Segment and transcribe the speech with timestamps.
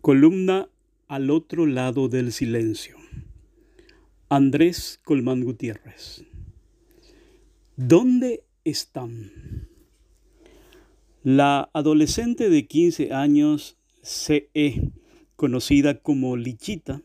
[0.00, 0.70] Columna
[1.08, 2.96] al otro lado del silencio.
[4.30, 6.24] Andrés Colmán Gutiérrez.
[7.76, 9.68] ¿Dónde están?
[11.22, 14.90] La adolescente de 15 años, CE,
[15.36, 17.02] conocida como Lichita,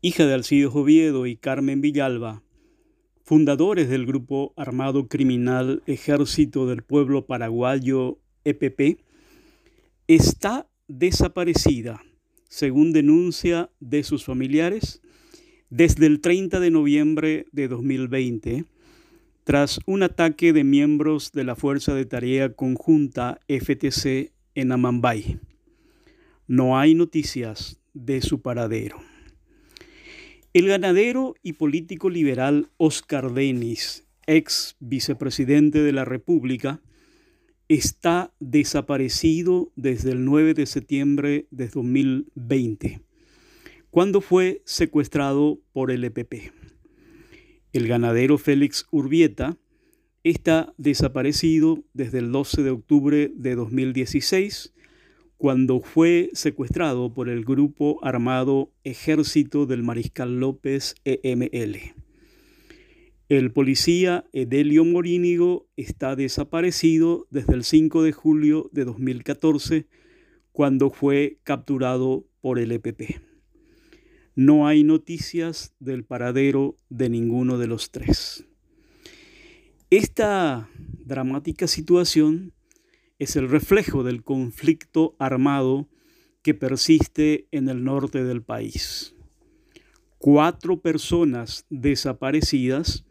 [0.00, 2.42] hija de Alcides Oviedo y Carmen Villalba,
[3.24, 9.00] fundadores del grupo armado criminal Ejército del Pueblo Paraguayo EPP,
[10.08, 12.02] está desaparecida,
[12.48, 15.00] según denuncia de sus familiares,
[15.70, 18.64] desde el 30 de noviembre de 2020,
[19.44, 25.38] tras un ataque de miembros de la Fuerza de Tarea Conjunta FTC en Amambay.
[26.46, 28.98] No hay noticias de su paradero.
[30.52, 36.80] El ganadero y político liberal Oscar Denis, ex vicepresidente de la República,
[37.68, 43.00] está desaparecido desde el 9 de septiembre de 2020,
[43.90, 46.52] cuando fue secuestrado por el EPP.
[47.72, 49.58] El ganadero Félix Urbieta
[50.22, 54.72] está desaparecido desde el 12 de octubre de 2016,
[55.36, 62.05] cuando fue secuestrado por el grupo armado Ejército del Mariscal López EML.
[63.28, 69.88] El policía Edelio Morínigo está desaparecido desde el 5 de julio de 2014,
[70.52, 73.20] cuando fue capturado por el EPP.
[74.36, 78.46] No hay noticias del paradero de ninguno de los tres.
[79.90, 80.70] Esta
[81.04, 82.52] dramática situación
[83.18, 85.88] es el reflejo del conflicto armado
[86.42, 89.16] que persiste en el norte del país.
[90.18, 93.02] Cuatro personas desaparecidas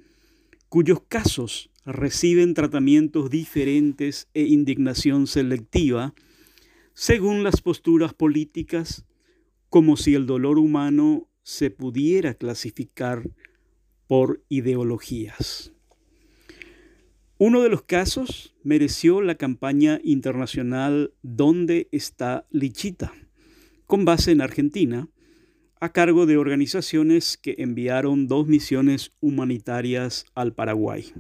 [0.76, 6.14] cuyos casos reciben tratamientos diferentes e indignación selectiva
[6.94, 9.06] según las posturas políticas,
[9.70, 13.30] como si el dolor humano se pudiera clasificar
[14.08, 15.72] por ideologías.
[17.38, 23.14] Uno de los casos mereció la campaña internacional ¿Dónde está Lichita?
[23.86, 25.08] con base en Argentina,
[25.86, 31.14] a cargo de organizaciones que enviaron dos misiones humanitarias al Paraguay.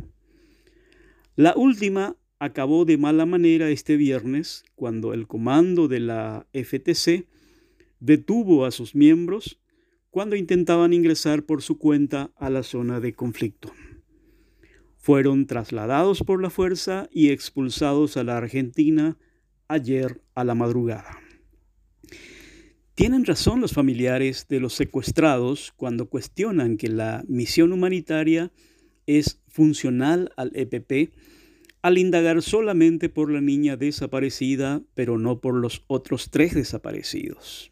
[1.36, 7.28] La última acabó de mala manera este viernes cuando el comando de la FTC
[8.00, 9.62] detuvo a sus miembros
[10.09, 13.72] cuando intentaban ingresar por su cuenta a la zona de conflicto.
[14.97, 19.20] Fueron trasladados por la fuerza y expulsados a la Argentina
[19.68, 21.25] ayer a la madrugada.
[22.96, 28.54] Tienen razón los familiares de los secuestrados cuando cuestionan que la misión humanitaria
[29.06, 31.12] es funcional al EPP
[31.82, 37.72] al indagar solamente por la niña desaparecida, pero no por los otros tres desaparecidos.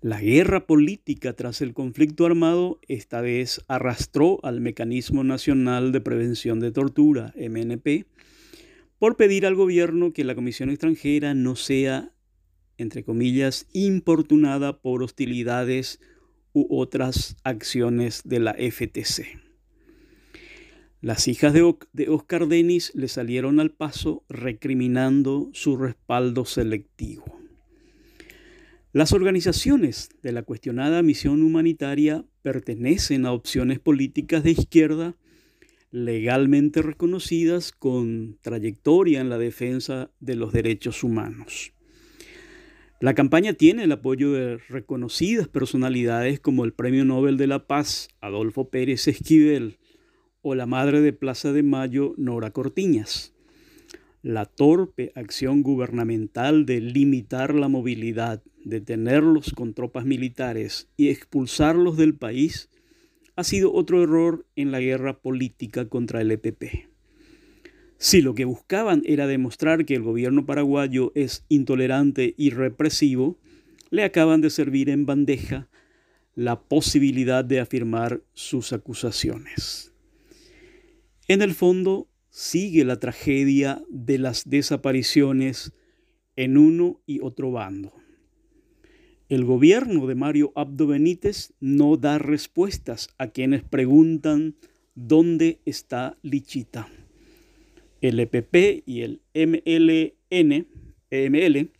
[0.00, 6.60] La guerra política tras el conflicto armado esta vez arrastró al Mecanismo Nacional de Prevención
[6.60, 8.04] de Tortura, MNP,
[9.00, 12.13] por pedir al gobierno que la Comisión extranjera no sea
[12.78, 16.00] entre comillas, importunada por hostilidades
[16.52, 19.44] u otras acciones de la FTC.
[21.04, 27.24] Las hijas de, Oscar Denis le salieron al paso recriminando su respaldo selectivo.
[28.94, 35.16] Las organizaciones de la cuestionada misión humanitaria pertenecen a opciones políticas de izquierda
[35.90, 41.74] legalmente reconocidas con trayectoria en la defensa de los derechos humanos.
[43.00, 48.08] La campaña tiene el apoyo de reconocidas personalidades como el Premio Nobel de la Paz,
[48.20, 49.78] Adolfo Pérez Esquivel,
[50.42, 53.34] o la madre de Plaza de Mayo, Nora Cortiñas.
[54.22, 62.14] La torpe acción gubernamental de limitar la movilidad, detenerlos con tropas militares y expulsarlos del
[62.14, 62.70] país
[63.36, 66.93] ha sido otro error en la guerra política contra el EPP.
[67.98, 73.38] Si lo que buscaban era demostrar que el gobierno paraguayo es intolerante y represivo,
[73.90, 75.68] le acaban de servir en bandeja
[76.34, 79.92] la posibilidad de afirmar sus acusaciones.
[81.28, 85.72] En el fondo, sigue la tragedia de las desapariciones
[86.36, 87.92] en uno y otro bando.
[89.28, 94.56] El gobierno de Mario Abdo Benítez no da respuestas a quienes preguntan
[94.94, 96.88] dónde está Lichita
[98.08, 100.66] el EPP y el MLN,
[101.10, 101.70] EML,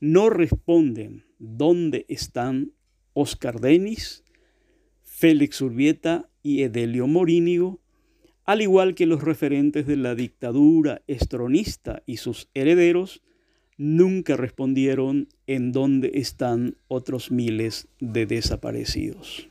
[0.00, 2.72] no responden dónde están
[3.14, 4.22] Oscar Denis,
[5.02, 7.80] Félix Urbieta y Edelio Morínigo,
[8.44, 13.22] al igual que los referentes de la dictadura estronista y sus herederos,
[13.78, 19.48] nunca respondieron en dónde están otros miles de desaparecidos.